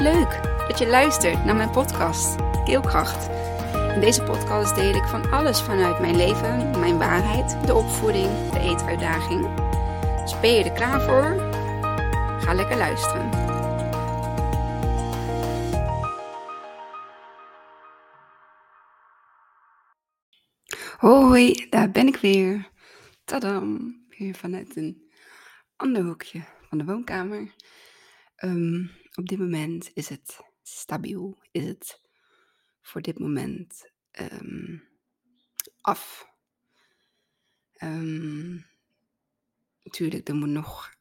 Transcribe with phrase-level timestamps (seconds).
[0.00, 3.28] Leuk dat je luistert naar mijn podcast Keelkracht.
[3.94, 8.58] In deze podcast deel ik van alles vanuit mijn leven, mijn waarheid, de opvoeding, de
[8.60, 9.54] eetuitdaging.
[10.20, 11.50] Dus ben je er klaar voor?
[12.40, 13.30] Ga lekker luisteren.
[20.96, 22.68] Hoi, daar ben ik weer.
[23.24, 25.10] Tadam, weer vanuit een
[25.76, 27.54] ander hoekje van de woonkamer.
[28.36, 32.00] Ehm, op dit moment is het stabiel, is het
[32.82, 34.78] voor dit moment ehm,
[35.80, 36.28] af.
[39.82, 40.94] Natuurlijk, er moet nog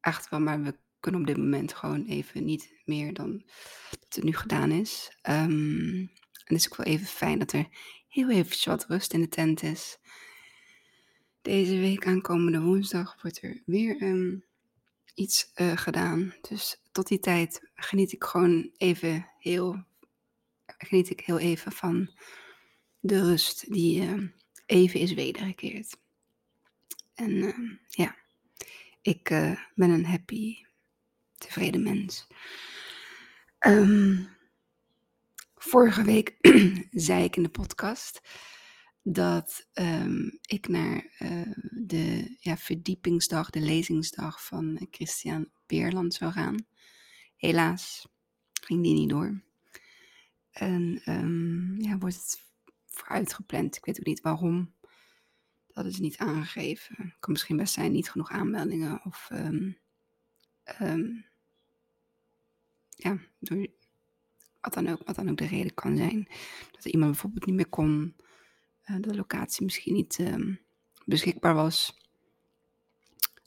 [0.00, 3.42] echt wel, maar we kunnen op dit moment gewoon even niet meer dan
[3.90, 5.18] dat het nu gedaan is.
[5.22, 6.10] en
[6.44, 7.68] het is ook wel even fijn dat er
[8.08, 9.98] heel even wat rust in de tent is.
[11.42, 14.02] Deze week aankomende woensdag wordt er weer
[15.14, 16.34] iets uh, gedaan.
[16.48, 19.84] Dus tot die tijd geniet ik gewoon even heel,
[20.66, 22.10] geniet ik heel even van
[23.00, 24.28] de rust die uh,
[24.66, 25.96] even is wedergekeerd.
[27.14, 28.16] En uh, ja,
[29.02, 29.28] ik
[29.74, 30.56] ben een happy,
[31.38, 32.26] tevreden mens.
[33.66, 34.28] Um,
[35.56, 36.36] vorige week
[36.90, 38.20] zei ik in de podcast
[39.06, 46.66] dat um, ik naar uh, de ja, verdiepingsdag, de lezingsdag van Christian Peerland zou gaan.
[47.36, 48.08] Helaas
[48.52, 49.42] ging die niet door.
[50.50, 52.42] En um, ja, wordt het
[52.86, 53.76] vooruitgepland.
[53.76, 54.74] Ik weet ook niet waarom.
[55.72, 57.14] Dat is niet aangegeven.
[57.20, 59.78] Kan misschien best zijn niet genoeg aanmeldingen of um,
[62.88, 63.66] ja, door
[64.60, 66.28] wat dan, ook, wat dan ook de reden kan zijn.
[66.72, 68.14] Dat iemand bijvoorbeeld niet meer kon
[68.84, 70.60] de locatie misschien niet um,
[71.04, 72.02] beschikbaar was.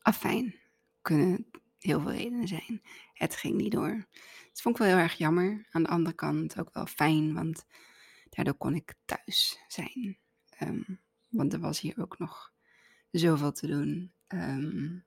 [0.02, 0.56] Afijn,
[1.02, 1.48] kunnen
[1.80, 2.82] heel veel redenen zijn.
[3.14, 4.08] Het ging niet door.
[4.50, 5.68] Dat vond ik wel heel erg jammer.
[5.72, 7.66] Aan de andere kant ook wel fijn, want
[8.30, 10.18] daardoor kon ik thuis zijn.
[10.60, 12.54] Um, want er was hier ook nog
[13.12, 14.14] zoveel te doen.
[14.28, 15.06] Um,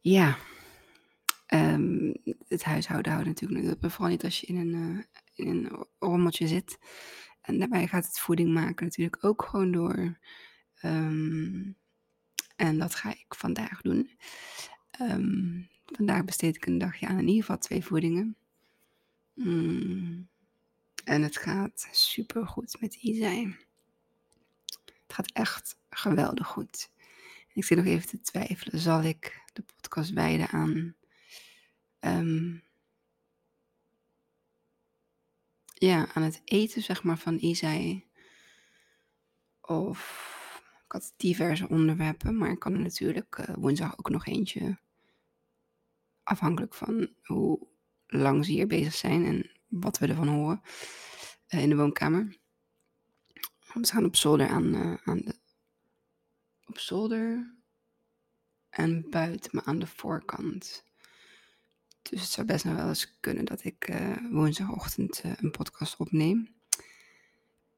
[0.00, 0.38] ja,
[2.48, 5.04] het huishouden houdt natuurlijk vooral niet als je in een, uh,
[5.34, 6.78] in een rommeltje zit.
[7.48, 10.18] En daarbij gaat het voeding maken natuurlijk ook gewoon door.
[10.82, 11.76] Um,
[12.56, 14.10] en dat ga ik vandaag doen.
[15.00, 18.36] Um, vandaag besteed ik een dagje aan in ieder geval twee voedingen.
[19.34, 20.28] Mm.
[21.04, 23.56] En het gaat super goed met Isai.
[24.84, 26.90] Het gaat echt geweldig goed.
[27.52, 28.80] ik zit nog even te twijfelen.
[28.80, 30.94] Zal ik de podcast wijden aan
[32.00, 32.62] um,
[35.78, 38.06] ja, aan het eten, zeg maar, van Isai.
[39.60, 40.26] Of
[40.84, 44.78] ik had diverse onderwerpen, maar ik kan er natuurlijk uh, woensdag ook nog eentje.
[46.22, 47.66] Afhankelijk van hoe
[48.06, 50.62] lang ze hier bezig zijn en wat we ervan horen
[51.48, 52.36] uh, in de woonkamer.
[53.72, 55.34] We gaan op zolder aan, uh, aan de.
[56.66, 57.56] Op zolder
[58.70, 60.84] en buiten, maar aan de voorkant.
[62.10, 65.96] Dus het zou best nog wel eens kunnen dat ik uh, woensdagochtend uh, een podcast
[65.96, 66.54] opneem.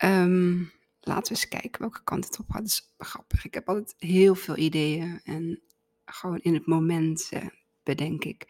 [0.05, 2.61] Um, laten we eens kijken welke kant het op gaat.
[2.61, 3.45] Dat is grappig.
[3.45, 5.63] Ik heb altijd heel veel ideeën en
[6.05, 7.47] gewoon in het moment uh,
[7.83, 8.47] bedenk ik.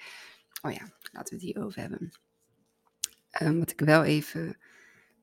[0.63, 2.11] Oh ja, laten we het over hebben.
[3.43, 4.59] Um, wat ik wel even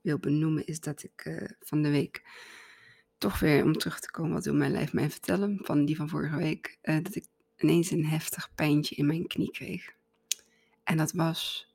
[0.01, 2.23] wil benoemen is dat ik van de week
[3.17, 6.09] toch weer om terug te komen wat wil mijn lijf mij vertellen van die van
[6.09, 7.25] vorige week dat ik
[7.57, 9.96] ineens een heftig pijntje in mijn knie kreeg.
[10.87, 11.67] En dat was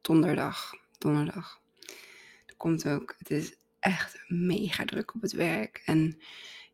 [0.00, 0.74] donderdag.
[0.98, 1.60] Donderdag.
[2.46, 5.82] Er komt ook, het is echt mega druk op het werk.
[5.84, 6.20] En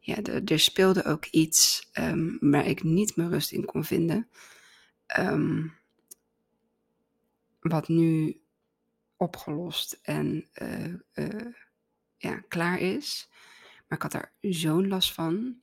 [0.01, 4.29] ja, er, speelde ook iets um, waar ik niet mijn rust in kon vinden.
[5.19, 5.77] Um,
[7.61, 8.41] wat nu
[9.17, 11.53] opgelost en uh, uh,
[12.17, 13.29] ja, klaar is.
[13.89, 15.61] Maar ik had daar zo'n last van.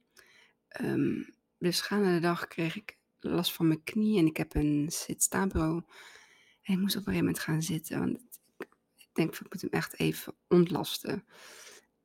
[0.82, 2.98] Um, dus gaande de dag kreeg ik
[3.30, 5.84] last van mijn knie en ik heb een zit-staanbureau.
[6.62, 8.18] En ik moest op een gegeven moment gaan zitten, want
[8.98, 11.26] ik denk ik moet hem echt even ontlasten.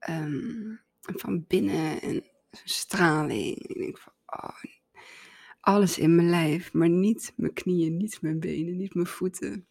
[0.09, 2.25] Um, van binnen en
[2.65, 3.57] straling.
[3.57, 4.63] Ik denk van, oh,
[5.61, 9.67] alles in mijn lijf, maar niet mijn knieën, niet mijn benen, niet mijn voeten.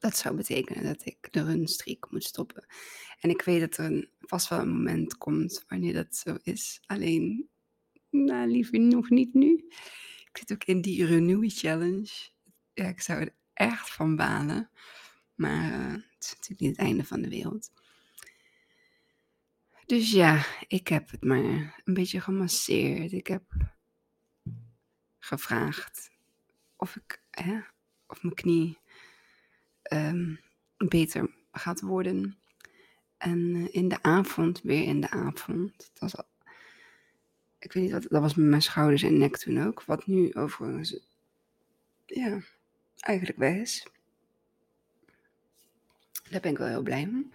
[0.00, 2.66] Dat zou betekenen dat ik de runstreak moet stoppen.
[3.20, 6.80] En ik weet dat er een, vast wel een moment komt wanneer dat zo is.
[6.86, 7.48] Alleen
[8.12, 9.64] nou, liever nog niet nu.
[10.30, 12.30] Ik zit ook in die Renew Challenge.
[12.74, 14.70] Ja, ik zou er echt van balen.
[15.34, 17.70] Maar uh, het is natuurlijk niet het einde van de wereld.
[19.86, 23.12] Dus ja, ik heb het maar een beetje gemasseerd.
[23.12, 23.42] Ik heb
[25.18, 26.10] gevraagd
[26.76, 27.60] of ik, hè,
[28.06, 28.78] of mijn knie
[29.82, 30.34] ehm,
[30.76, 32.38] beter gaat worden.
[33.16, 36.24] En eh, in de avond, weer in de avond, dat was al,
[37.62, 40.34] ik weet niet wat, dat was met mijn schouders en nek toen ook, wat nu
[40.34, 40.98] overigens,
[42.06, 42.40] ja,
[42.96, 43.86] eigenlijk weg is.
[46.30, 47.30] Daar ben ik wel heel blij om.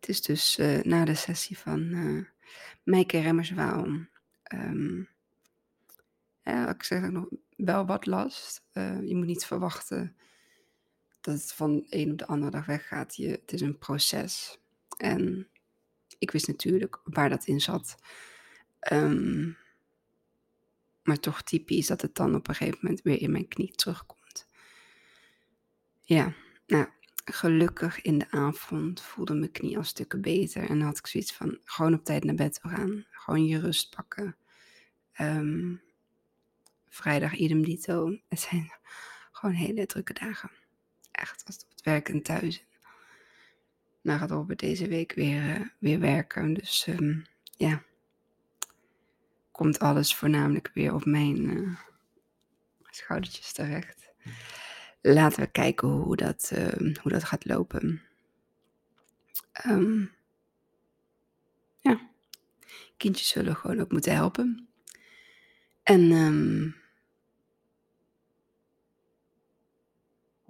[0.00, 2.24] Het is dus uh, na de sessie van uh,
[2.82, 3.86] Meike Remmerswaal.
[4.54, 5.08] Um,
[6.42, 7.26] ja, ik zeg ook nog
[7.56, 8.64] wel wat last.
[8.72, 10.16] Uh, je moet niet verwachten
[11.20, 13.16] dat het van de een op de andere dag weggaat.
[13.16, 14.58] Je, het is een proces.
[14.96, 15.48] En
[16.18, 17.96] ik wist natuurlijk waar dat in zat.
[18.92, 19.56] Um,
[21.04, 24.48] maar toch typisch dat het dan op een gegeven moment weer in mijn knie terugkomt.
[26.02, 26.34] Ja,
[26.66, 26.86] nou,
[27.24, 30.62] gelukkig in de avond voelde mijn knie al stukken beter.
[30.62, 33.06] En dan had ik zoiets van gewoon op tijd naar bed gaan.
[33.10, 34.36] Gewoon je rust pakken.
[35.20, 35.82] Um,
[36.88, 38.18] vrijdag idem dito.
[38.28, 38.72] Het zijn
[39.32, 40.50] gewoon hele drukke dagen.
[41.10, 42.64] Echt, als het op het werk en thuis.
[44.02, 46.54] Nou gaat Robert deze week weer, uh, weer werken.
[46.54, 47.24] Dus um,
[47.56, 47.82] ja,
[49.54, 51.78] komt alles voornamelijk weer op mijn uh,
[52.90, 54.04] schoudertjes terecht
[55.12, 58.02] laten we kijken hoe dat, uh, hoe dat gaat lopen.
[59.66, 60.12] Um,
[61.80, 62.10] ja,
[62.96, 64.68] kindjes zullen gewoon ook moeten helpen.
[65.82, 66.76] En um,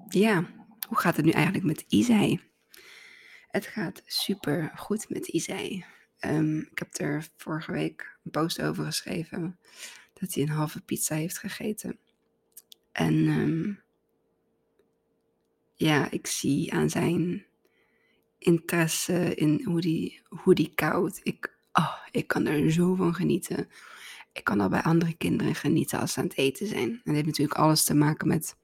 [0.08, 0.46] ja,
[0.88, 2.40] hoe gaat het nu eigenlijk met Isai?
[3.48, 5.84] Het gaat super goed met Isai.
[6.26, 9.58] Um, ik heb er vorige week een post over geschreven
[10.12, 11.98] dat hij een halve pizza heeft gegeten.
[12.92, 13.82] En um,
[15.74, 17.44] ja, ik zie aan zijn
[18.38, 21.20] interesse in hoe die, hoe die koud.
[21.22, 23.68] Ik, oh, ik kan er zo van genieten.
[24.32, 26.90] Ik kan al bij andere kinderen genieten als ze aan het eten zijn.
[26.90, 28.56] En dit heeft natuurlijk alles te maken met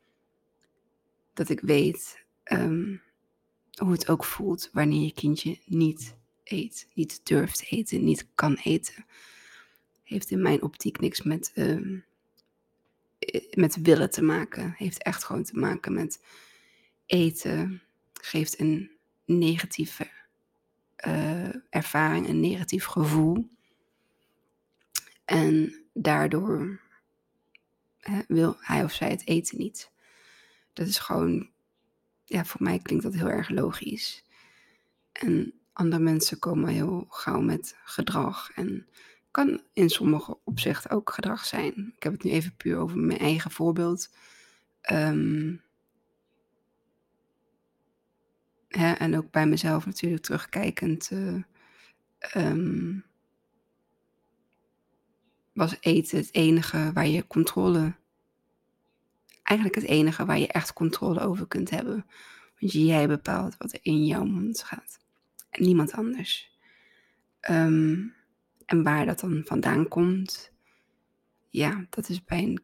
[1.35, 3.03] dat ik weet um,
[3.75, 6.19] hoe het ook voelt wanneer je kindje niet
[6.51, 9.05] eet, niet durft eten, niet kan eten.
[10.03, 12.05] Heeft in mijn optiek niks met, um,
[13.55, 14.75] met willen te maken.
[14.77, 16.21] Heeft echt gewoon te maken met
[17.07, 17.83] eten
[18.13, 18.91] geeft een
[19.25, 20.11] negatieve
[21.07, 23.51] uh, ervaring, een negatief gevoel.
[25.25, 26.81] En daardoor
[28.29, 29.91] wil hij of zij het eten niet.
[30.73, 31.51] Dat is gewoon,
[32.25, 34.25] ja, voor mij klinkt dat heel erg logisch.
[35.13, 38.51] En andere mensen komen heel gauw met gedrag.
[38.55, 38.87] En
[39.31, 41.93] kan in sommige opzichten ook gedrag zijn.
[41.97, 44.11] Ik heb het nu even puur over mijn eigen voorbeeld.
[44.93, 45.63] Um,
[48.69, 51.43] hè, en ook bij mezelf natuurlijk terugkijkend, uh,
[52.37, 53.05] um,
[55.53, 57.95] was eten het enige waar je controle,
[59.43, 62.07] eigenlijk het enige waar je echt controle over kunt hebben.
[62.59, 64.99] Want jij bepaalt wat er in jouw mond gaat.
[65.51, 66.59] En niemand anders.
[67.51, 68.15] Um,
[68.67, 70.53] en waar dat dan vandaan komt,
[71.49, 72.61] ja, dat is bij een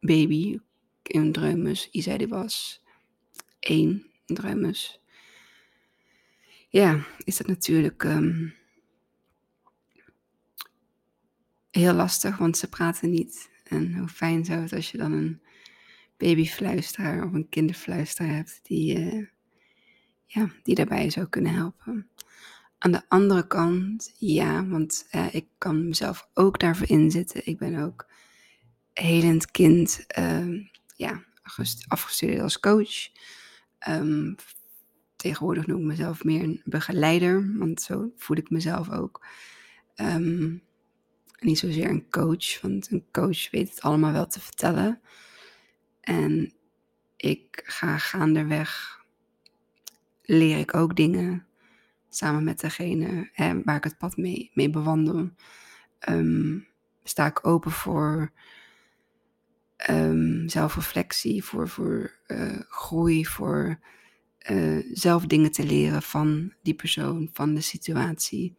[0.00, 0.58] baby,
[1.02, 2.82] een dreumes, die was
[3.58, 5.00] één, Drummes.
[6.68, 8.54] Ja, is dat natuurlijk um,
[11.70, 13.50] heel lastig, want ze praten niet.
[13.64, 15.42] En hoe fijn zou het als je dan een
[16.16, 19.26] babyfluisteraar of een kinderfluisteraar hebt die, uh,
[20.26, 22.08] ja, die daarbij zou kunnen helpen.
[22.78, 27.46] Aan de andere kant, ja, want uh, ik kan mezelf ook daarvoor inzetten.
[27.46, 28.06] Ik ben ook
[28.92, 30.66] helend kind, uh,
[30.96, 31.24] ja,
[31.88, 33.08] afgestudeerd als coach.
[33.88, 34.34] Um,
[35.16, 39.26] tegenwoordig noem ik mezelf meer een begeleider, want zo voel ik mezelf ook.
[39.96, 40.62] Um,
[41.38, 45.00] niet zozeer een coach, want een coach weet het allemaal wel te vertellen.
[46.00, 46.52] En
[47.16, 49.03] ik ga gaandeweg,
[50.24, 51.46] leer ik ook dingen
[52.08, 53.30] samen met degene
[53.64, 55.30] waar ik het pad mee, mee bewandel.
[56.08, 56.66] Um,
[57.02, 58.32] sta ik open voor
[59.90, 63.78] um, zelfreflectie, voor, voor uh, groei, voor
[64.50, 68.56] uh, zelf dingen te leren van die persoon, van de situatie.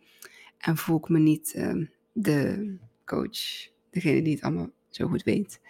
[0.57, 5.62] En voel ik me niet uh, de coach, degene die het allemaal zo goed weet.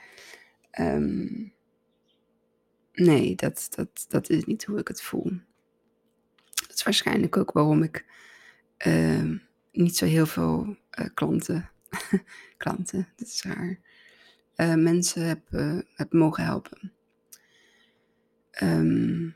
[2.94, 5.32] Nee, dat, dat, dat is niet hoe ik het voel.
[6.86, 8.06] Waarschijnlijk ook waarom ik
[8.88, 9.40] uh,
[9.72, 11.70] niet zo heel veel uh, klanten,
[12.58, 13.80] klanten, dat is raar,
[14.56, 16.92] uh, mensen heb, uh, heb mogen helpen.
[18.64, 19.36] Um,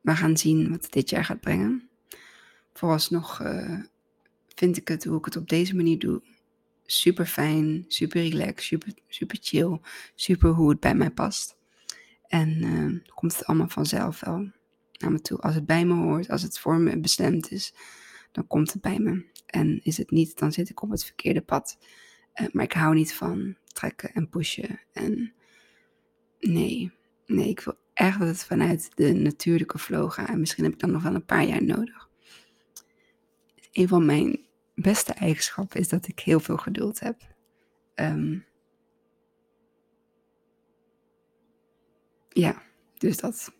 [0.00, 1.88] we gaan zien wat dit jaar gaat brengen.
[2.72, 3.42] Vooralsnog
[4.54, 6.22] vind ik het, hoe ik het op deze manier doe,
[6.84, 9.80] super fijn, super relaxed, super, super chill,
[10.14, 11.56] super hoe het bij mij past.
[12.26, 14.50] En uh, komt het allemaal vanzelf wel
[15.00, 15.38] naar me toe.
[15.38, 17.74] Als het bij me hoort, als het voor me bestemd is,
[18.32, 19.24] dan komt het bij me.
[19.46, 21.78] En is het niet, dan zit ik op het verkeerde pad.
[22.34, 24.80] Uh, maar ik hou niet van trekken en pushen.
[24.92, 25.32] En
[26.40, 26.92] nee,
[27.26, 30.28] nee, ik wil echt dat het vanuit de natuurlijke flow gaat.
[30.28, 32.08] En misschien heb ik dan nog wel een paar jaar nodig.
[33.72, 37.34] Een van mijn beste eigenschappen is dat ik heel veel geduld heb.
[37.94, 38.44] Um,
[42.28, 42.62] ja,
[42.98, 43.55] dus dat.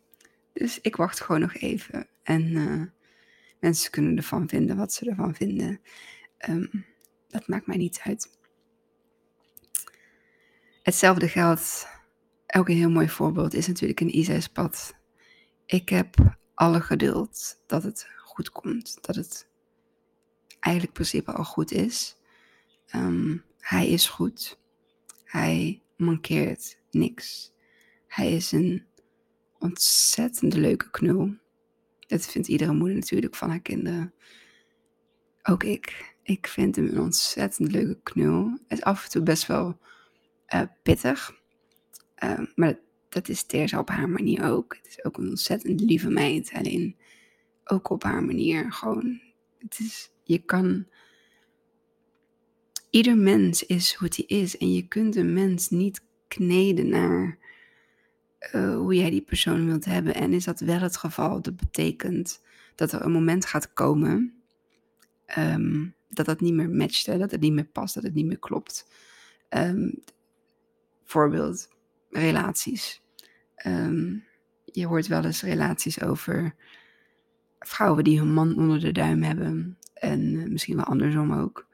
[0.57, 2.09] Dus ik wacht gewoon nog even.
[2.23, 2.83] En uh,
[3.61, 5.81] mensen kunnen ervan vinden wat ze ervan vinden.
[6.49, 6.85] Um,
[7.29, 8.39] dat maakt mij niet uit.
[10.83, 11.89] Hetzelfde geldt,
[12.47, 14.95] ook een heel mooi voorbeeld is natuurlijk een Isa's pad.
[15.67, 18.99] Ik heb alle geduld dat het goed komt.
[19.01, 19.49] Dat het
[20.61, 22.17] eigenlijk in principe al goed is.
[22.95, 24.59] Um, hij is goed.
[25.25, 27.53] Hij mankeert niks.
[28.07, 28.87] Hij is een
[29.59, 31.35] ontzettend leuke knul.
[32.07, 34.15] Dat vindt iedere moeder natuurlijk van haar kinderen.
[35.43, 36.15] Ook ik.
[36.23, 38.51] Ik vind hem een ontzettend leuke knul.
[38.51, 39.79] Het is af en toe best wel
[40.55, 41.41] uh, pittig.
[42.25, 44.77] Uh, maar dat, dat is Teers op haar manier ook.
[44.77, 46.51] Het is ook een ontzettend lieve meid.
[46.53, 46.97] Alleen
[47.65, 49.21] ook op haar manier gewoon.
[49.59, 50.87] Het is, je kan
[52.91, 54.59] ieder mens is hoe hij is.
[54.59, 57.39] En je kunt een mens niet kneden naar
[58.55, 60.15] uh, hoe jij die persoon wilt hebben.
[60.15, 61.43] En is dat wel het geval?
[61.43, 62.43] Dat betekent
[62.75, 64.35] dat er een moment gaat komen
[65.39, 68.39] um, dat dat niet meer matcht, dat het niet meer past, dat het niet meer
[68.39, 68.87] klopt.
[69.51, 70.03] Um,
[71.05, 71.69] voorbeeld,
[72.11, 73.03] relaties.
[73.67, 74.25] Um,
[74.65, 76.55] je hoort wel eens relaties over
[77.59, 79.79] vrouwen die hun man onder de duim hebben.
[79.95, 81.67] En uh, misschien wel andersom ook.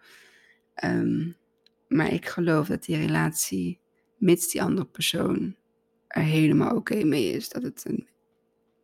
[1.88, 3.80] Maar ik geloof dat die relatie,
[4.16, 5.56] mits die andere persoon
[6.12, 8.08] er helemaal oké mee is, dat het een,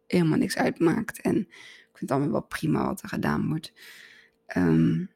[0.06, 1.20] helemaal niks uitmaakt.
[1.20, 3.73] En ik vind het allemaal wel prima wat er gedaan wordt.
[4.56, 5.11] Um,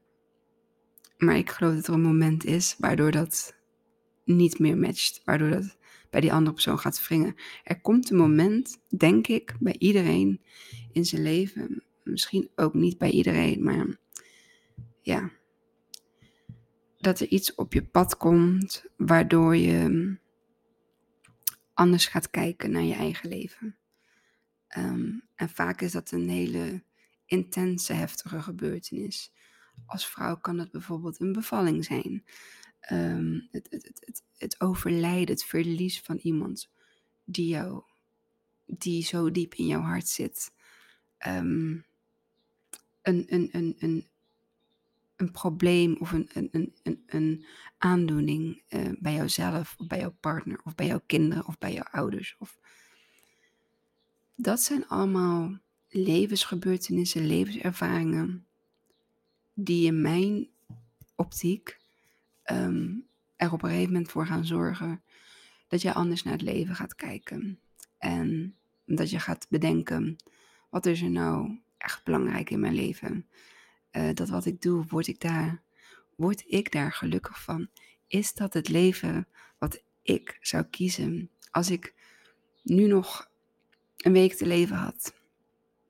[1.16, 3.56] maar ik geloof dat er een moment is waardoor dat
[4.24, 5.76] niet meer matcht, waardoor dat
[6.10, 7.34] bij die andere persoon gaat wringen.
[7.64, 10.40] Er komt een moment, denk ik, bij iedereen
[10.92, 13.98] in zijn leven, misschien ook niet bij iedereen, maar
[15.00, 15.30] ja,
[16.98, 20.16] dat er iets op je pad komt waardoor je
[21.82, 23.76] anders gaat kijken naar je eigen leven.
[24.76, 26.84] Um, en vaak is dat een hele
[27.26, 29.32] intense, heftige gebeurtenis.
[29.86, 32.24] Als vrouw kan het bijvoorbeeld een bevalling zijn.
[32.92, 36.70] Um, het, het, het, het, overlijden, het verlies van iemand
[37.24, 37.82] die jou,
[38.66, 40.52] die zo diep in jouw hart zit.
[41.26, 41.86] Um,
[43.02, 44.10] een, een, een, een,
[45.22, 47.44] een probleem of een, een, een, een
[47.78, 51.88] aandoening uh, bij jouzelf of bij jouw partner of bij jouw kinderen of bij jouw
[51.90, 52.36] ouders.
[52.38, 52.58] Of...
[54.34, 58.46] Dat zijn allemaal levensgebeurtenissen, levenservaringen
[59.54, 60.48] die in mijn
[61.16, 61.78] optiek
[62.50, 65.02] um, er op een gegeven moment voor gaan zorgen
[65.68, 67.58] dat je anders naar het leven gaat kijken.
[67.98, 70.16] En dat je gaat bedenken,
[70.70, 73.26] wat is er nou echt belangrijk in mijn leven?
[73.92, 75.62] Uh, dat wat ik doe, word ik, daar,
[76.16, 77.68] word ik daar gelukkig van?
[78.06, 81.94] Is dat het leven wat ik zou kiezen als ik
[82.62, 83.30] nu nog
[83.96, 85.14] een week te leven had?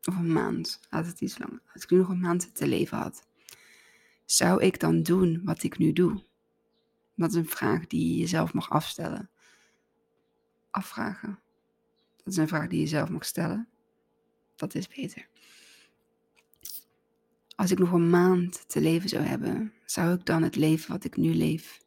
[0.05, 1.63] Of een maand, had het iets langer.
[1.75, 3.27] Als ik nu nog een maand te leven had,
[4.25, 6.25] zou ik dan doen wat ik nu doe?
[7.15, 9.31] Dat is een vraag die je jezelf mag afstellen.
[10.71, 11.39] Afvragen.
[12.17, 13.69] Dat is een vraag die je zelf mag stellen.
[14.57, 15.29] Dat is beter.
[17.63, 21.05] Als ik nog een maand te leven zou hebben, zou ik dan het leven wat
[21.05, 21.81] ik nu leef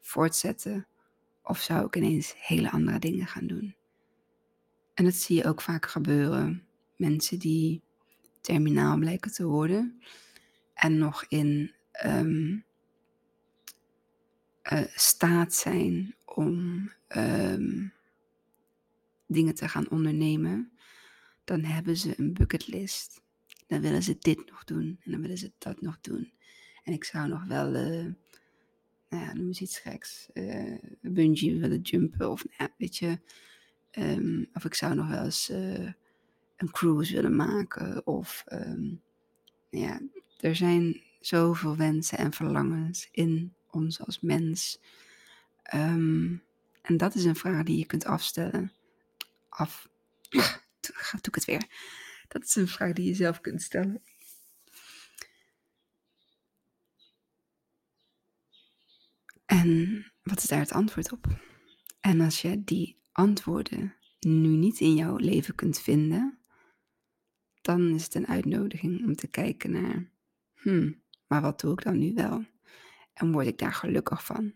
[0.00, 0.86] voortzetten?
[1.42, 3.74] Of zou ik ineens hele andere dingen gaan doen?
[4.94, 6.66] En dat zie je ook vaak gebeuren.
[6.96, 7.82] Mensen die
[8.40, 10.02] terminaal blijken te worden
[10.74, 11.72] en nog in
[12.04, 12.64] um,
[14.72, 17.92] uh, staat zijn om um,
[19.26, 20.72] dingen te gaan ondernemen,
[21.44, 23.24] dan hebben ze een bucketlist
[23.66, 26.32] dan willen ze dit nog doen en dan willen ze dat nog doen.
[26.82, 28.12] En ik zou nog wel, uh,
[29.08, 33.18] nou ja, noem eens iets geks, uh, bungee willen jumpen of nou weet je,
[33.98, 35.92] um, of ik zou nog wel eens uh,
[36.56, 39.02] een cruise willen maken of, um,
[39.70, 40.00] ja,
[40.40, 44.80] er zijn zoveel wensen en verlangens in ons als mens.
[45.74, 46.42] Um,
[46.82, 48.72] en dat is een vraag die je kunt afstellen.
[49.48, 49.88] Af,
[50.30, 51.66] doe ik het weer.
[52.28, 54.02] Dat is een vraag die je zelf kunt stellen.
[59.46, 61.26] En wat is daar het antwoord op?
[62.00, 66.38] En als je die antwoorden nu niet in jouw leven kunt vinden,
[67.60, 70.10] dan is het een uitnodiging om te kijken naar,
[70.54, 72.44] hmm, maar wat doe ik dan nu wel?
[73.12, 74.52] En word ik daar gelukkig van?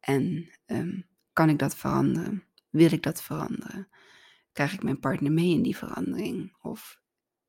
[0.00, 1.00] En ehm,
[1.32, 2.44] kan ik dat veranderen?
[2.70, 3.88] Wil ik dat veranderen?
[4.54, 6.56] Krijg ik mijn partner mee in die verandering?
[6.62, 7.00] Of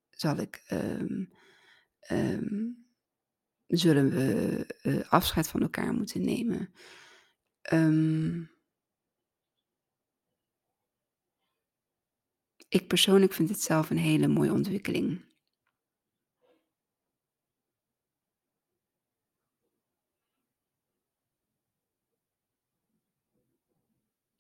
[0.09, 1.25] zal ik, ehm,
[1.99, 2.67] ehm,
[3.67, 6.73] zullen we uh, afscheid van elkaar moeten nemen?
[12.67, 15.25] ik persoonlijk vind het zelf een hele mooie ontwikkeling.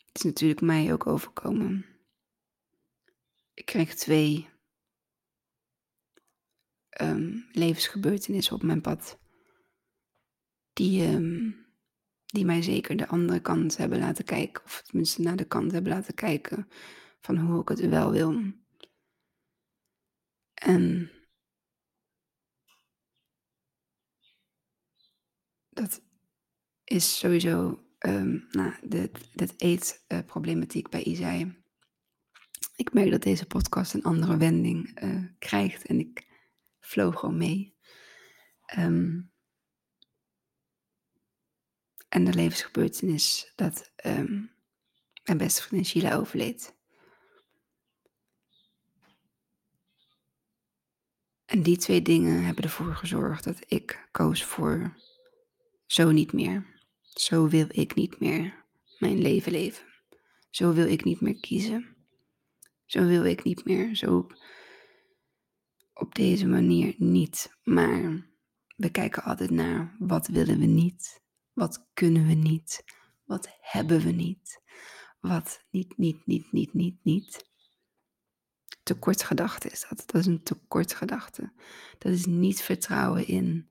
[0.05, 1.94] Het is natuurlijk mij ook overkomen.
[3.55, 4.49] Ik kreeg twee
[7.01, 9.19] um, levensgebeurtenissen op mijn pad.
[10.73, 11.65] Die, um,
[12.25, 14.63] die mij zeker de andere kant hebben laten kijken.
[14.63, 16.67] Of tenminste naar de kant hebben laten kijken
[17.21, 18.41] van hoe ik het wel wil.
[20.53, 21.11] En
[25.69, 26.01] dat
[26.83, 31.64] is sowieso um, nou, de, de eetproblematiek bij Isai.
[32.75, 36.27] Ik merk dat deze podcast een andere wending uh, krijgt en ik
[36.79, 37.75] vloog gewoon mee.
[38.77, 39.31] Um,
[42.09, 44.51] en de levensgebeurtenis dat um,
[45.23, 46.75] mijn beste vriendin Sheila overleed.
[51.45, 54.97] En die twee dingen hebben ervoor gezorgd dat ik koos voor
[55.85, 56.65] zo niet meer.
[57.01, 58.65] Zo wil ik niet meer
[58.99, 59.85] mijn leven leven.
[60.49, 61.94] Zo wil ik niet meer kiezen.
[62.85, 63.95] Zo wil ik niet meer.
[63.95, 64.27] Zo
[65.93, 67.57] op deze manier niet.
[67.63, 68.29] Maar
[68.75, 71.21] we kijken altijd naar wat willen we niet.
[71.53, 72.83] Wat kunnen we niet.
[73.23, 74.61] Wat hebben we niet.
[75.19, 77.49] Wat niet, niet, niet, niet, niet, niet.
[78.83, 80.03] Tekortgedachte is dat.
[80.05, 81.53] Dat is een tekortgedachte.
[81.97, 83.69] Dat is niet vertrouwen in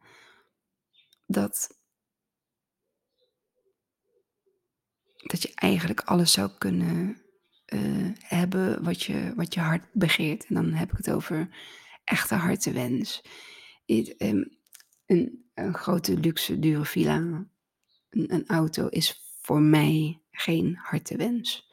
[1.27, 1.83] dat
[5.17, 7.23] dat je eigenlijk alles zou kunnen
[7.67, 10.47] uh, hebben wat je, wat je hart begeert.
[10.47, 11.49] En dan heb ik het over
[12.05, 13.23] echte hartewens.
[13.87, 14.59] Um,
[15.07, 17.49] een, een, grote luxe dure villa, een,
[18.11, 21.71] een, auto is voor mij geen hartewens.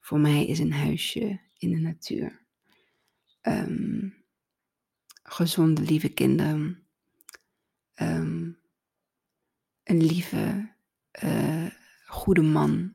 [0.00, 2.46] Voor mij is een huisje in de natuur.
[3.42, 4.14] Um,
[5.22, 6.86] gezonde, lieve kinderen.
[7.94, 8.58] Um,
[9.84, 10.72] een lieve,
[11.24, 11.66] uh,
[12.06, 12.94] goede man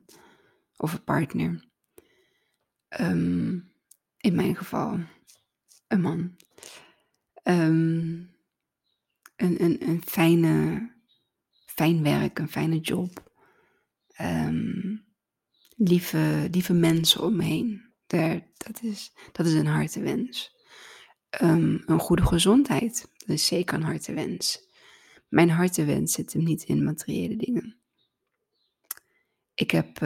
[0.76, 1.72] of een partner.
[3.00, 3.72] Um,
[4.16, 4.98] in mijn geval
[5.88, 6.36] een man.
[7.42, 8.30] Um,
[9.36, 10.90] een, een, een fijne,
[11.66, 13.32] fijn werk, een fijne job.
[14.20, 15.04] Um,
[15.76, 17.92] lieve, lieve mensen om me heen.
[18.06, 20.52] Daar, dat, is, dat is een hartewens.
[21.42, 24.68] Um, een goede gezondheid, dat is zeker een hartewens.
[25.28, 27.76] Mijn hartewens zit hem niet in materiële dingen.
[29.54, 30.00] Ik heb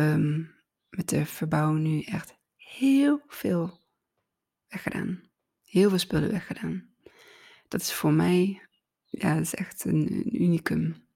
[0.89, 2.38] met de verbouwing nu echt
[2.77, 3.81] heel veel
[4.69, 5.23] weggedaan.
[5.65, 6.89] Heel veel spullen weggedaan.
[7.69, 8.63] Dat is voor mij,
[9.05, 11.07] ja, is echt een, een unicum.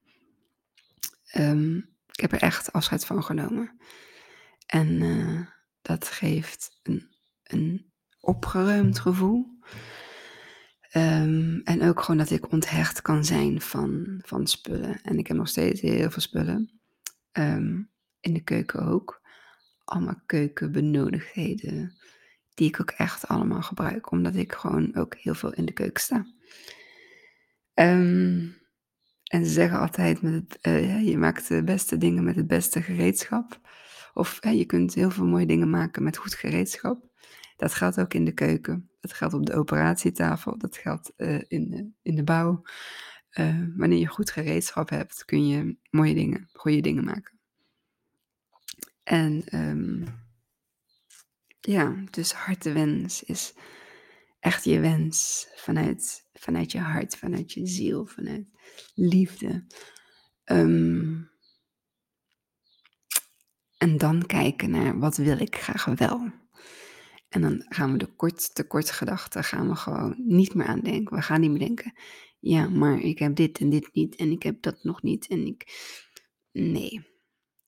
[1.37, 1.77] Um,
[2.13, 3.81] ik heb er echt afscheid van genomen.
[4.67, 5.47] En uh,
[5.83, 7.09] dat geeft een,
[7.43, 9.59] een opgeruimd gevoel.
[10.97, 15.03] Um, en ook gewoon dat ik onthecht kan zijn van, van spullen.
[15.03, 16.81] En ik heb nog steeds heel veel spullen.
[17.33, 19.22] Um, in de keuken ook.
[19.93, 21.97] Allemaal keukenbenodigdheden.
[22.55, 24.11] Die ik ook echt allemaal gebruik.
[24.11, 26.27] Omdat ik gewoon ook heel veel in de keuken sta.
[27.75, 28.57] Um,
[29.25, 32.83] en ze zeggen altijd, met het, uh, je maakt de beste dingen met het beste
[32.83, 33.61] gereedschap.
[34.15, 37.11] Of je kunt heel veel mooie dingen maken met goed gereedschap.
[37.57, 38.91] Dat geldt ook in de keuken.
[39.01, 40.59] Dat geldt op de operatietafel.
[40.59, 42.63] Dat geldt uh, in, de, in de bouw.
[43.77, 47.41] wanneer je goed gereedschap hebt, kun je mooie dingen, goede dingen maken.
[49.03, 50.05] En um,
[51.61, 53.55] ja, dus hartewens is
[54.41, 58.47] echt je wens vanuit, vanuit je hart, vanuit je ziel, vanuit
[58.95, 59.67] liefde.
[60.45, 61.31] Um,
[63.79, 66.31] en dan kijken naar wat wil ik graag wel.
[67.29, 70.81] En dan gaan we de kort, de kort gedachten gaan we gewoon niet meer aan
[70.81, 71.17] denken.
[71.17, 71.95] We gaan niet meer denken,
[72.41, 75.47] ja, maar ik heb dit en dit niet en ik heb dat nog niet en
[75.47, 75.65] ik...
[76.53, 77.07] Nee,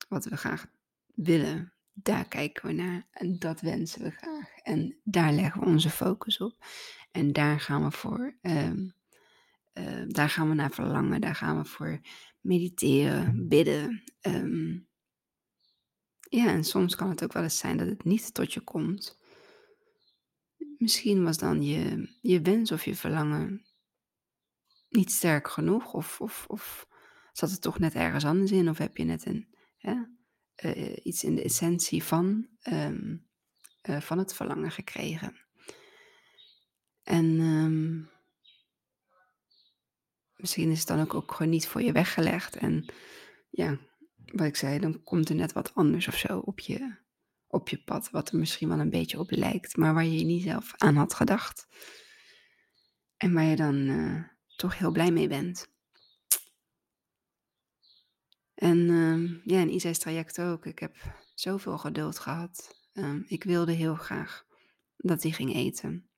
[0.07, 0.65] wat we graag
[1.15, 4.57] willen, daar kijken we naar en dat wensen we graag.
[4.63, 6.65] En daar leggen we onze focus op.
[7.11, 8.93] En daar gaan we voor, um,
[9.73, 11.99] uh, daar gaan we naar verlangen, daar gaan we voor
[12.41, 14.03] mediteren, bidden.
[14.21, 14.87] Um,
[16.29, 19.19] Ja, en soms kan het ook wel eens zijn dat het niet tot je komt.
[20.77, 23.65] Misschien was dan je, je wens of je verlangen
[24.89, 26.87] niet sterk genoeg, of, of, of
[27.31, 29.47] zat het toch net ergens anders in, of heb je net een,
[30.55, 33.15] eh, iets in de essentie van, ehm,
[33.81, 35.35] eh, van het verlangen gekregen.
[37.03, 38.13] En ehm,
[40.35, 42.55] misschien is het dan ook, ook gewoon niet voor je weggelegd.
[42.55, 42.85] En
[43.49, 43.77] ja,
[44.25, 46.95] wat ik zei, dan komt er net wat anders of zo op je,
[47.47, 50.43] op je pad, wat er misschien wel een beetje op lijkt, maar waar je niet
[50.43, 51.67] zelf aan had gedacht.
[53.17, 54.23] En waar je dan uh,
[54.55, 55.74] toch heel blij mee bent.
[58.55, 60.65] En uh, ja, in Isa's traject ook.
[60.65, 60.95] Ik heb
[61.33, 62.83] zoveel geduld gehad.
[62.93, 64.45] Uh, ik wilde heel graag
[64.97, 66.09] dat hij ging eten.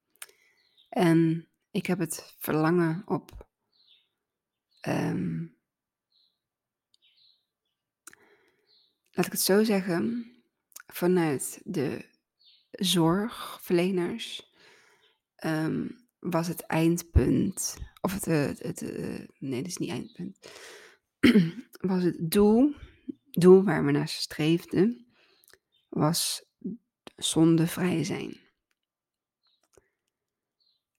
[0.90, 3.48] En ik heb het verlangen op
[4.88, 5.58] um,
[9.12, 10.32] laat ik het zo zeggen,
[10.88, 12.06] vanuit de
[12.72, 14.52] zorgverleners
[16.20, 20.52] was het eindpunt, of het, het, het, het, nee, dat is niet eindpunt,
[21.92, 22.76] was het doel,
[23.32, 25.08] doel waar we naar streefden,
[25.90, 26.46] was
[27.16, 28.38] zondevrij zijn.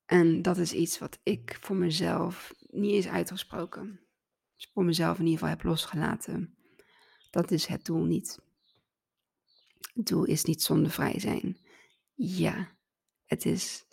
[0.04, 4.00] En dat is iets wat ik voor mezelf niet eens uitgesproken,
[4.57, 6.57] dus voor mezelf in ieder geval heb losgelaten.
[7.31, 8.38] Dat is het doel niet.
[9.94, 11.59] Het doel is niet zondevrij zijn.
[12.14, 12.76] Ja,
[13.24, 13.85] het is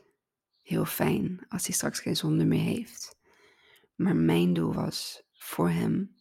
[0.62, 3.18] heel fijn als hij straks geen zonde meer heeft.
[3.96, 6.15] Maar mijn doel was voor hem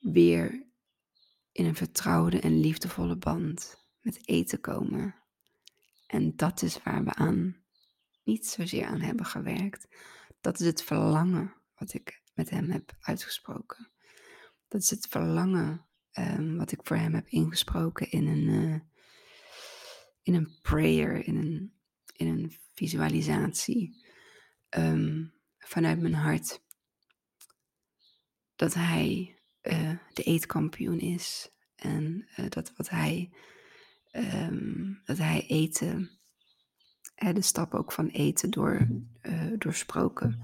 [0.00, 0.66] weer
[1.52, 5.14] in een vertrouwde en liefdevolle band met eten komen.
[6.06, 7.56] En dat is waar we aan
[8.24, 9.88] niet zozeer aan hebben gewerkt.
[10.40, 13.90] Dat is het verlangen wat ik met hem heb uitgesproken.
[14.68, 18.80] Dat is het verlangen um, wat ik voor hem heb ingesproken in een, uh,
[20.22, 21.72] in een prayer, in een,
[22.12, 24.04] in een visualisatie
[24.76, 26.62] um, vanuit mijn hart.
[28.56, 29.37] Dat hij
[29.70, 33.30] uh, de eetkampioen is en uh, dat wat hij,
[34.12, 36.10] um, dat hij eten,
[37.32, 38.88] de stap ook van eten door,
[39.58, 40.42] doorsproken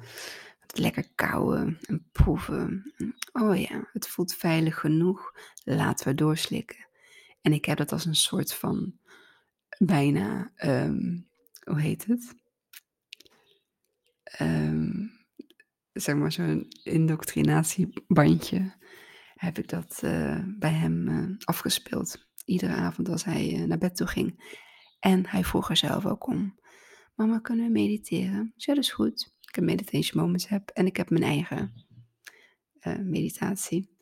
[0.78, 2.92] lekker kauwen en proeven.
[3.32, 5.32] Oh ja, het voelt veilig genoeg.
[5.64, 6.86] Laten we doorslikken.
[7.40, 8.98] En ik heb dat als een soort van
[9.78, 11.28] bijna, um,
[11.64, 12.34] hoe heet het?
[14.40, 15.12] Um,
[15.92, 18.72] zeg maar zo'n indoctrinatiebandje.
[19.34, 22.26] Heb ik dat uh, bij hem uh, afgespeeld.
[22.44, 24.58] Iedere avond als hij uh, naar bed toe ging.
[25.00, 26.58] En hij vroeg er zelf ook om.
[27.14, 28.52] Mama, kunnen we mediteren?
[28.56, 30.70] Ja, dat is goed ik een meditation moments heb.
[30.70, 31.72] En ik heb mijn eigen
[33.02, 33.96] meditatie,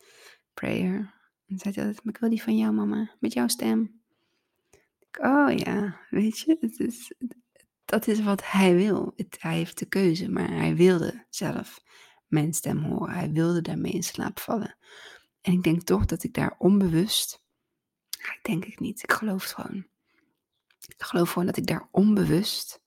[0.55, 1.21] prayer.
[1.47, 4.01] En zei hij altijd, maar ik wil die van jou mama, met jouw stem.
[4.99, 7.12] Ik, oh ja, weet je, het is,
[7.85, 9.14] dat is wat hij wil.
[9.38, 11.83] Hij heeft de keuze, maar hij wilde zelf
[12.27, 13.14] mijn stem horen.
[13.14, 14.77] Hij wilde daarmee in slaap vallen.
[15.43, 17.45] En ik denk toch dat ik daar onbewust,
[18.11, 19.87] ik denk ik niet, ik geloof het gewoon.
[20.87, 22.83] Ik geloof gewoon dat ik daar onbewust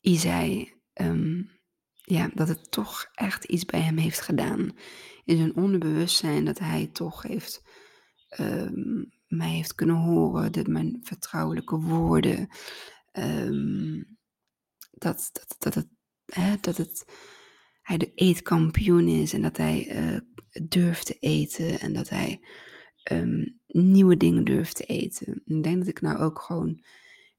[0.00, 1.50] Isai, um,
[1.92, 4.76] ja, dat het toch echt iets bij hem heeft gedaan.
[5.24, 7.62] In zijn onderbewustzijn dat hij toch heeft,
[8.38, 12.48] um, mij heeft kunnen horen, dat mijn vertrouwelijke woorden,
[13.12, 14.18] um,
[14.90, 15.86] dat, dat, dat,
[16.24, 17.04] hè, dat het,
[17.90, 20.18] hij de eetkampioen is en dat hij uh,
[20.68, 22.40] durft te eten en dat hij
[23.66, 25.42] nieuwe dingen durft te eten.
[25.44, 26.84] Ik denk dat ik nou ook gewoon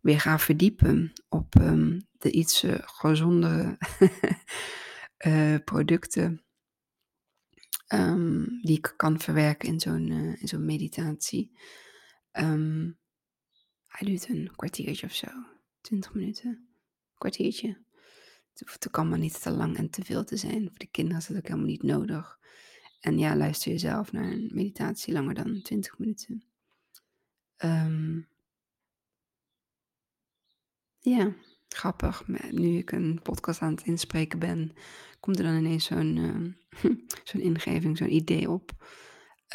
[0.01, 3.77] weer ga verdiepen op um, de iets uh, gezondere
[5.25, 6.43] uh, producten
[7.93, 10.09] um, die ik kan verwerken in zo'n
[10.39, 11.57] in zo'n meditatie.
[13.87, 15.27] Hij duurt een kwartiertje of zo,
[15.81, 16.67] 20 minuten,
[17.17, 17.77] kwartiertje.
[18.53, 20.69] Het kan maar niet te lang en te veel te zijn.
[20.69, 22.39] Voor de kinderen is dat ook helemaal niet nodig.
[22.99, 26.43] En ja, luister jezelf naar een meditatie langer dan 20 minuten.
[27.57, 28.27] Um,
[30.99, 31.33] ja,
[31.67, 32.27] grappig.
[32.51, 34.73] Nu ik een podcast aan het inspreken ben,
[35.19, 36.93] komt er dan ineens zo'n uh,
[37.29, 38.71] zo'n ingeving, zo'n idee op.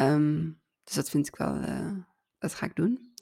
[0.01, 1.99] Um, dus dat vind ik wel, uh,
[2.39, 3.15] dat ga ik doen.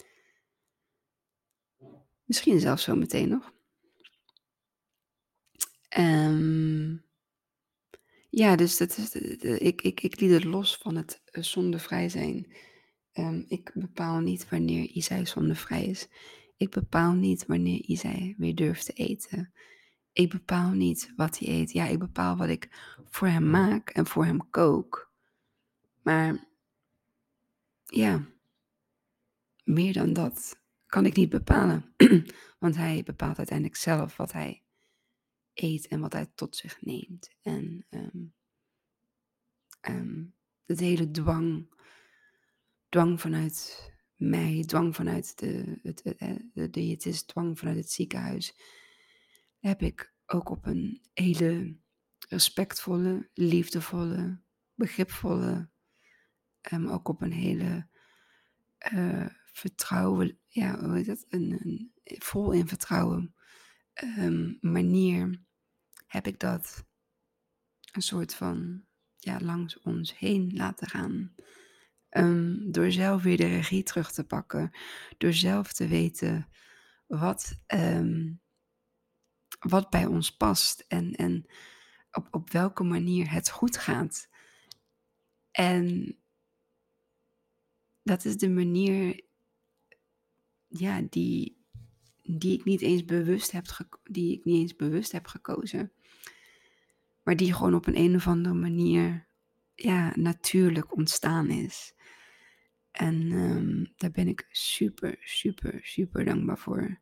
[2.25, 3.53] Misschien zelfs zo meteen nog.
[5.99, 7.05] Um,
[8.31, 9.15] ja, dus dat is,
[9.59, 12.53] ik, ik, ik liet het los van het uh, zondevrij zijn.
[13.13, 16.09] Um, ik bepaal niet wanneer Isai zondevrij is.
[16.57, 19.53] Ik bepaal niet wanneer Isai weer durft te eten.
[20.13, 21.73] Ik bepaal niet wat hij eet.
[21.73, 22.69] Ja, ik bepaal wat ik
[23.05, 25.13] voor hem maak en voor hem kook.
[26.03, 26.49] Maar
[27.85, 28.25] ja,
[29.65, 31.95] meer dan dat kan ik niet bepalen.
[32.59, 34.64] Want hij bepaalt uiteindelijk zelf wat hij
[35.55, 37.31] eet en wat hij tot zich neemt.
[37.43, 38.35] En um,
[39.89, 41.75] um, het hele dwang,
[42.89, 45.79] dwang vanuit mij, dwang vanuit de,
[46.53, 48.57] het, diëtist, dwang vanuit het ziekenhuis,
[49.59, 51.77] heb ik ook op een hele
[52.29, 54.41] respectvolle, liefdevolle,
[54.75, 55.69] begripvolle,
[56.73, 57.89] um, ook op een hele
[58.93, 61.25] uh, vertrouwen, ja, hoe heet dat?
[61.29, 63.35] Een, een vol in vertrouwen
[64.03, 65.45] um, manier
[66.07, 66.87] heb ik dat
[67.93, 68.85] een soort van
[69.17, 71.35] ja, langs ons heen laten gaan.
[72.11, 74.71] Um, door zelf weer de regie terug te pakken.
[75.19, 76.49] Door zelf te weten
[77.07, 78.43] wat, um,
[79.59, 80.85] wat bij ons past.
[80.89, 81.47] En, en
[82.11, 84.29] op, op welke manier het goed gaat.
[85.51, 86.17] En
[88.03, 89.25] dat is de manier
[90.67, 91.64] ja, die,
[92.27, 93.67] die ik niet eens bewust heb,
[94.05, 95.93] die ik niet eens bewust heb gekozen.
[97.23, 99.27] Maar die gewoon op een, een of andere manier
[99.75, 101.95] ja, natuurlijk ontstaan is.
[102.91, 107.01] En um, daar ben ik super, super, super dankbaar voor.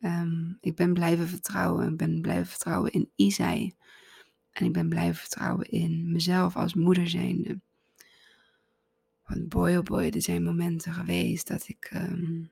[0.00, 1.90] Um, ik ben blijven vertrouwen.
[1.90, 3.74] Ik ben blijven vertrouwen in Isai.
[4.50, 7.60] En ik ben blijven vertrouwen in mezelf als moeder zijnde.
[9.24, 11.90] Want boy oh boy, er zijn momenten geweest dat ik...
[11.94, 12.50] Um,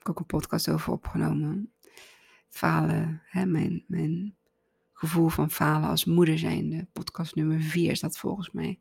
[0.00, 1.72] heb ik ook een podcast over opgenomen.
[2.48, 4.36] Falen, hè, mijn, mijn
[4.92, 6.86] gevoel van falen als moeder zijnde.
[6.92, 8.80] Podcast nummer 4 is dat volgens mij.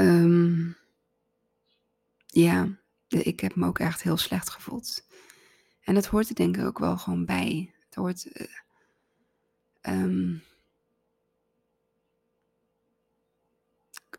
[0.00, 0.76] Um,
[2.26, 2.68] ja,
[3.08, 5.06] ik heb me ook echt heel slecht gevoeld.
[5.80, 7.74] En dat hoort er denk ik ook wel gewoon bij.
[7.84, 8.40] Het hoort.
[9.82, 10.42] Uh, um,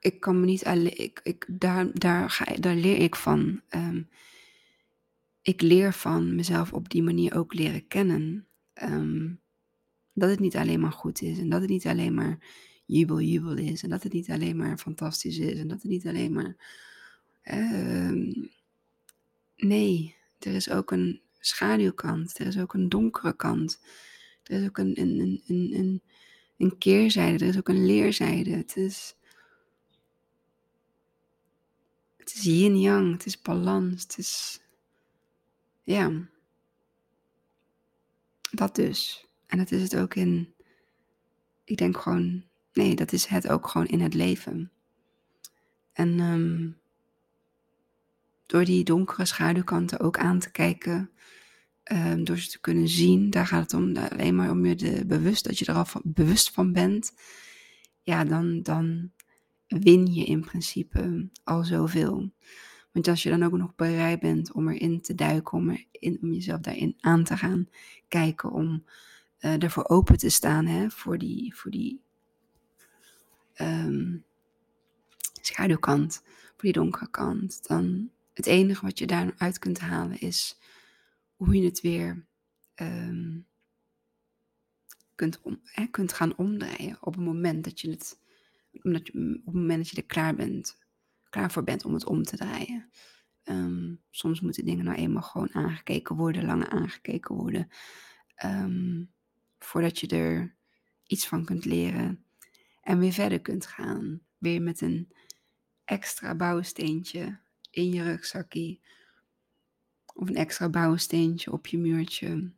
[0.06, 1.00] ik kan me niet alleen.
[1.00, 3.62] Ik, ik, daar, daar, ga, daar leer ik van.
[3.70, 4.10] Um,
[5.42, 8.48] ik leer van mezelf op die manier ook leren kennen.
[8.84, 9.40] Um,
[10.14, 11.40] dat het niet alleen maar goed is.
[11.40, 12.38] En dat het niet alleen maar
[12.86, 13.84] jubel, jubel is.
[13.84, 15.60] En dat het niet alleen maar fantastisch is.
[15.60, 16.56] En dat het niet alleen maar.
[17.44, 18.50] Um,
[19.58, 22.40] nee, er is ook een schaduwkant.
[22.40, 23.82] Er is ook een donkere kant.
[24.44, 26.02] Er is ook een, een, een, een,
[26.58, 27.44] een keerzijde.
[27.44, 28.50] Er is ook een leerzijde.
[28.50, 29.16] Het is.
[32.26, 33.12] Het is yin-yang.
[33.12, 34.02] Het is balans.
[34.02, 34.60] Het is.
[35.84, 36.12] Ja.
[38.52, 39.28] Dat dus.
[39.48, 40.54] En dat is het ook in.
[41.64, 42.44] Ik denk gewoon
[42.76, 44.72] Nee, dat is het ook gewoon in het leven.
[45.94, 46.78] En um,
[48.46, 51.12] door die donkere schaduwkanten ook aan te kijken,
[51.92, 55.06] um, door ze te kunnen zien, daar gaat het om alleen maar om je de
[55.06, 57.14] bewust, dat je er al van, bewust van bent.
[58.02, 59.12] Ja, dan, dan
[59.80, 62.32] win je in principe al zoveel.
[62.92, 65.70] Want als je dan ook nog bereid bent om erin te duiken, om,
[66.22, 67.70] om jezelf daarin aan te gaan
[68.08, 68.84] kijken, om
[69.40, 72.02] uh, ervoor open te staan, hè, voor, die, voor die
[73.62, 74.24] um,
[75.42, 80.60] schaduwkant, voor die donkere kant, dan het enige wat je daaruit kunt halen is
[81.36, 82.26] hoe je het weer
[82.76, 83.46] um,
[85.16, 88.20] kunt, om, hè, kunt gaan omdraaien op het moment dat je het,
[88.82, 90.78] omdat je, op het moment dat je er klaar bent,
[91.30, 92.90] klaar voor bent om het om te draaien.
[93.44, 97.68] Um, soms moeten dingen nou eenmaal gewoon aangekeken worden, langer aangekeken worden,
[98.46, 99.14] um,
[99.60, 100.56] voordat je er
[101.06, 102.26] iets van kunt leren
[102.82, 104.22] en weer verder kunt gaan.
[104.38, 105.14] Weer met een
[105.86, 108.80] extra bouwsteentje in je rugzakje.
[110.14, 112.52] Of een extra bouwsteentje op je muurtje.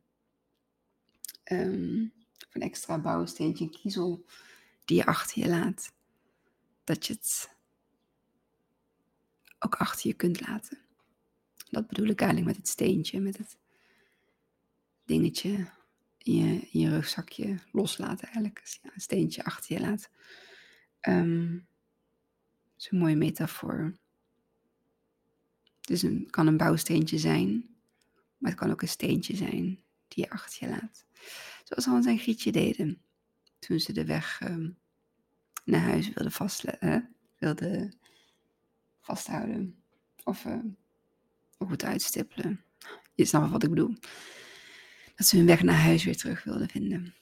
[1.51, 2.13] Um,
[2.47, 4.25] of een extra bouwsteentje, een kiezel
[4.85, 5.95] die je achter je laat.
[6.87, 7.49] Dat je het
[9.59, 10.77] ook achter je kunt laten.
[11.69, 13.57] Dat bedoel ik eigenlijk met het steentje, met het
[15.05, 15.69] dingetje
[16.17, 18.59] in je, in je rugzakje loslaten eigenlijk.
[18.61, 20.09] Dus ja, een steentje achter je laat.
[21.01, 21.67] Um,
[22.73, 23.97] dat is een mooie metafoor.
[25.81, 27.75] Dus het kan een bouwsteentje zijn,
[28.37, 31.05] maar het kan ook een steentje zijn die je achter je laat.
[31.63, 33.01] Zoals Hans en Grietje deden
[33.59, 34.77] toen ze de weg um,
[35.67, 37.93] naar huis vastleggen, wilden
[39.01, 39.83] vasthouden.
[40.23, 40.59] Of uh,
[41.57, 42.63] goed uitstippelen.
[43.13, 43.95] Je snapt wat ik bedoel
[45.15, 47.13] dat ze hun weg naar huis weer terug wilden vinden.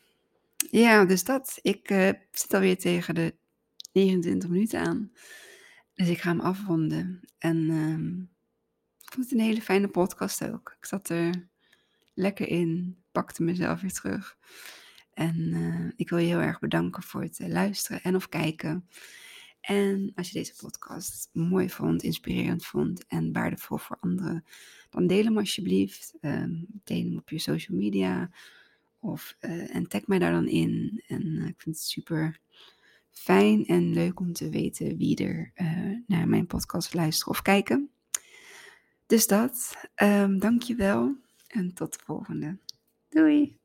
[0.71, 1.59] Ja, dus dat.
[1.61, 3.35] Ik uh, zit alweer tegen de
[3.91, 5.11] 29 minuten aan.
[5.93, 7.19] Dus ik ga hem afronden.
[7.37, 8.21] En uh,
[9.01, 10.75] ik vond het een hele fijne podcast ook.
[10.77, 11.47] Ik zat er
[12.13, 14.37] lekker in, pakte mezelf weer terug.
[15.15, 18.87] En uh, ik wil je heel erg bedanken voor het luisteren en of kijken.
[19.61, 24.45] En als je deze podcast mooi vond, inspirerend vond en waardevol voor anderen,
[24.89, 26.13] dan deel hem alsjeblieft.
[26.21, 28.31] Um, deel hem op je social media
[28.99, 31.03] of, uh, en tag mij daar dan in.
[31.07, 32.39] En ik vind het super
[33.09, 35.51] fijn en leuk om te weten wie er
[36.07, 37.89] naar mijn podcast luistert of kijken.
[39.05, 39.75] Dus dat.
[40.03, 41.15] Um, Dank je wel
[41.47, 42.57] en tot de volgende.
[43.09, 43.64] Doei!